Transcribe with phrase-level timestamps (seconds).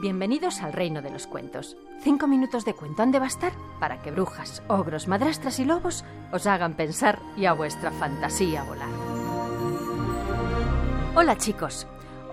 [0.00, 1.76] Bienvenidos al reino de los cuentos.
[2.04, 6.46] Cinco minutos de cuento han de bastar para que brujas, ogros, madrastras y lobos os
[6.46, 8.88] hagan pensar y a vuestra fantasía volar.
[11.16, 11.88] Hola chicos,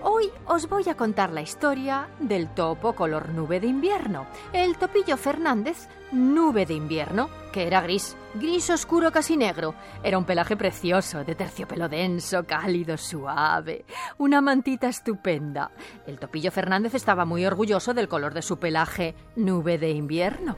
[0.08, 5.16] Hoy os voy a contar la historia del topo color nube de invierno, el topillo
[5.16, 9.74] Fernández nube de invierno, que era gris, gris oscuro casi negro.
[10.04, 13.84] Era un pelaje precioso, de terciopelo denso, cálido, suave,
[14.16, 15.72] una mantita estupenda.
[16.06, 20.56] El topillo Fernández estaba muy orgulloso del color de su pelaje nube de invierno.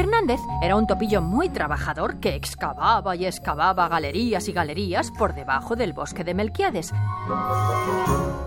[0.00, 5.76] Fernández era un topillo muy trabajador que excavaba y excavaba galerías y galerías por debajo
[5.76, 6.90] del bosque de Melquiades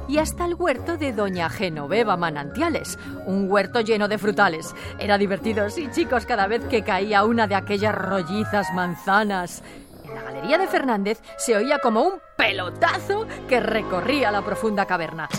[0.08, 2.98] y hasta el huerto de Doña Genoveva Manantiales,
[3.28, 4.74] un huerto lleno de frutales.
[4.98, 9.62] Era divertido, sí chicos, cada vez que caía una de aquellas rollizas manzanas.
[10.06, 15.30] En la galería de Fernández se oía como un pelotazo que recorría la profunda caverna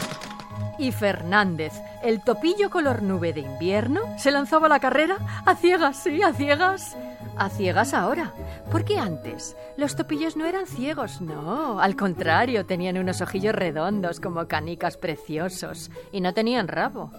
[0.79, 1.73] y Fernández,
[2.03, 6.33] el topillo color nube de invierno, se lanzaba a la carrera a ciegas, sí, a
[6.33, 6.97] ciegas.
[7.37, 8.33] A ciegas ahora,
[8.71, 14.47] porque antes los topillos no eran ciegos, no, al contrario, tenían unos ojillos redondos como
[14.47, 17.11] canicas preciosos y no tenían rabo.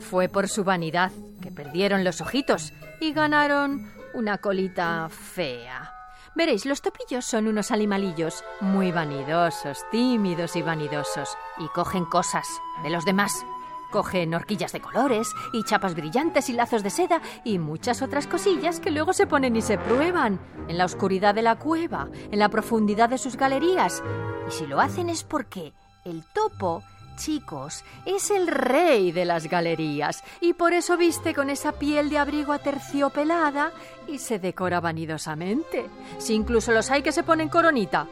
[0.00, 6.03] Fue por su vanidad que perdieron los ojitos y ganaron una colita fea.
[6.36, 12.44] Veréis, los topillos son unos animalillos muy vanidosos, tímidos y vanidosos, y cogen cosas
[12.82, 13.46] de los demás.
[13.92, 18.80] Cogen horquillas de colores y chapas brillantes y lazos de seda y muchas otras cosillas
[18.80, 22.48] que luego se ponen y se prueban en la oscuridad de la cueva, en la
[22.48, 24.02] profundidad de sus galerías.
[24.48, 25.72] Y si lo hacen es porque
[26.04, 26.82] el topo
[27.16, 32.18] chicos, es el rey de las galerías y por eso viste con esa piel de
[32.18, 33.72] abrigo aterciopelada
[34.06, 35.86] y se decora vanidosamente.
[36.18, 38.06] Si incluso los hay que se ponen coronita.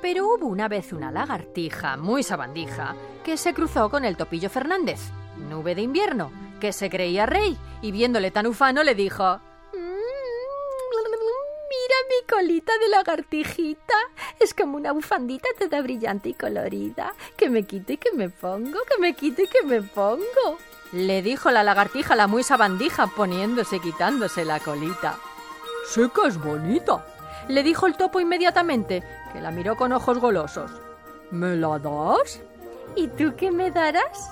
[0.00, 5.00] Pero hubo una vez una lagartija muy sabandija que se cruzó con el topillo Fernández,
[5.48, 9.40] nube de invierno, que se creía rey y viéndole tan ufano le dijo
[12.08, 13.94] mi colita de lagartijita.
[14.40, 17.14] Es como una bufandita toda brillante y colorida.
[17.36, 20.58] Que me quito y que me pongo, que me quito y que me pongo.
[20.92, 25.18] Le dijo la lagartija la muy sabandija poniéndose y quitándose la colita.
[25.86, 27.06] Sí que es bonita.
[27.48, 29.02] Le dijo el topo inmediatamente,
[29.32, 30.70] que la miró con ojos golosos.
[31.30, 32.40] ¿Me la das?
[32.94, 34.30] ¿Y tú qué me darás?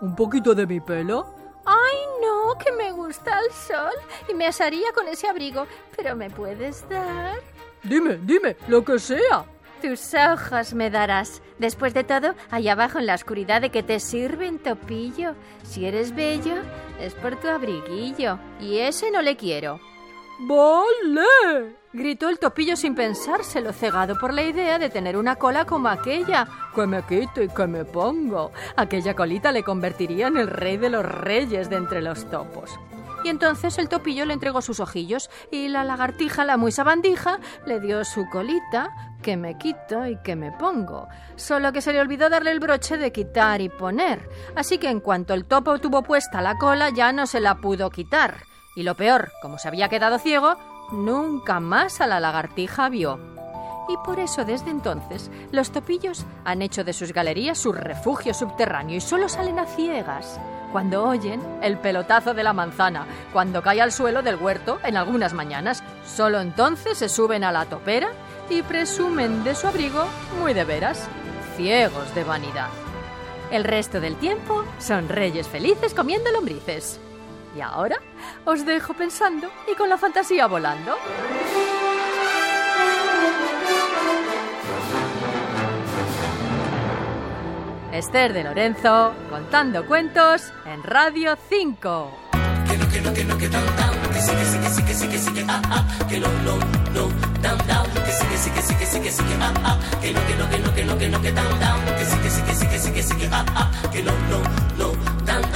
[0.00, 1.35] ¿Un poquito de mi pelo?
[1.66, 2.56] ¡Ay, no!
[2.58, 3.92] Que me gusta el sol
[4.28, 5.66] y me asaría con ese abrigo.
[5.96, 7.40] Pero ¿me puedes dar?
[7.82, 9.44] Dime, dime, lo que sea.
[9.82, 11.42] Tus ojos me darás.
[11.58, 15.34] Después de todo, allá abajo en la oscuridad de que te sirven, topillo.
[15.64, 16.54] Si eres bello,
[17.00, 18.38] es por tu abriguillo.
[18.60, 19.80] Y ese no le quiero.
[20.38, 21.76] ¡Vale!
[21.94, 26.46] gritó el topillo sin pensárselo, cegado por la idea de tener una cola como aquella.
[26.74, 28.52] Que me quito y que me pongo.
[28.76, 32.78] Aquella colita le convertiría en el rey de los reyes de entre los topos.
[33.24, 37.80] Y entonces el topillo le entregó sus ojillos y la lagartija, la muy sabandija, le
[37.80, 41.08] dio su colita, que me quito y que me pongo.
[41.34, 44.28] Solo que se le olvidó darle el broche de quitar y poner.
[44.54, 47.90] Así que en cuanto el topo tuvo puesta la cola ya no se la pudo
[47.90, 48.36] quitar.
[48.76, 50.56] Y lo peor, como se había quedado ciego,
[50.92, 53.18] nunca más a la lagartija vio.
[53.88, 58.96] Y por eso desde entonces los topillos han hecho de sus galerías su refugio subterráneo
[58.96, 60.38] y solo salen a ciegas
[60.72, 65.32] cuando oyen el pelotazo de la manzana, cuando cae al suelo del huerto en algunas
[65.32, 65.82] mañanas.
[66.04, 68.08] Solo entonces se suben a la topera
[68.50, 70.04] y presumen de su abrigo
[70.38, 71.08] muy de veras,
[71.56, 72.68] ciegos de vanidad.
[73.50, 77.00] El resto del tiempo son reyes felices comiendo lombrices.
[77.56, 77.96] Y ahora
[78.44, 80.94] os dejo pensando y con la fantasía volando.
[87.92, 92.30] Esther de Lorenzo contando cuentos en Radio 5.
[92.68, 94.82] Que no, que no, que no, que down, down, que sí, que sí, que sí,
[94.82, 96.58] que sí, que sí, que ah, ah, que no, no,
[96.92, 97.08] no,
[97.40, 99.78] down, down, que sí, que sí, que sí, que sí, que sí, que ah, ah,
[100.02, 102.18] que no, que no, que no, que no, que no, que down, down, que sí,
[102.18, 104.42] que sí, que sí, que sí, que sí, que ah, ah, que no, no,
[104.76, 104.92] no,
[105.24, 105.55] down, down, que sí,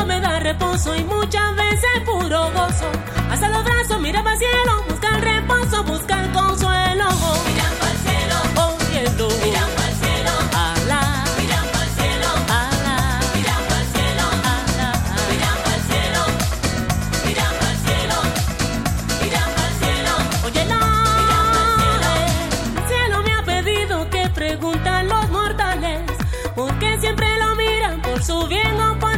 [0.51, 2.89] reposo y muchas veces puro gozo.
[3.29, 7.05] Hasta los brazos, mira para el cielo, busca el reposo, busca el consuelo.
[7.47, 8.35] Mira para el cielo,
[8.67, 9.29] oyendo.
[9.45, 11.23] Mira para el cielo, ala.
[11.39, 12.97] Mira para el cielo, ala.
[13.35, 14.25] Mira para el cielo,
[14.55, 14.89] ala.
[15.31, 16.21] Mira para el cielo,
[17.25, 18.17] mira para el cielo,
[19.23, 20.13] mira para el cielo.
[20.45, 20.81] Oye, no.
[22.77, 26.01] El cielo me ha pedido que preguntan los mortales,
[26.55, 29.10] porque siempre lo miran por su bien o por